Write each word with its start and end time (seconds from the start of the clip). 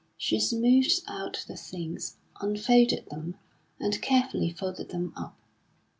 She 0.17 0.39
smoothed 0.39 1.03
out 1.07 1.45
the 1.47 1.55
things, 1.55 2.17
unfolded 2.41 3.07
them, 3.11 3.37
and 3.79 4.01
carefully 4.01 4.49
folded 4.49 4.89
them 4.89 5.13
up. 5.15 5.37